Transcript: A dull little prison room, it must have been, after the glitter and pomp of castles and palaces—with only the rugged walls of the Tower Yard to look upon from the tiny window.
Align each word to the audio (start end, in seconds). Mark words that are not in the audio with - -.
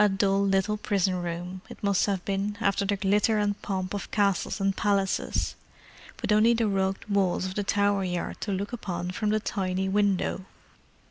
A 0.03 0.09
dull 0.09 0.41
little 0.47 0.77
prison 0.77 1.21
room, 1.21 1.61
it 1.69 1.83
must 1.83 2.07
have 2.07 2.25
been, 2.25 2.57
after 2.59 2.85
the 2.85 2.95
glitter 2.95 3.37
and 3.37 3.61
pomp 3.61 3.93
of 3.93 4.09
castles 4.09 4.59
and 4.59 4.75
palaces—with 4.75 5.55
only 6.31 6.55
the 6.55 6.67
rugged 6.67 7.07
walls 7.07 7.45
of 7.45 7.53
the 7.53 7.63
Tower 7.63 8.03
Yard 8.03 8.41
to 8.41 8.51
look 8.51 8.73
upon 8.73 9.11
from 9.11 9.29
the 9.29 9.39
tiny 9.39 9.87
window. 9.87 10.45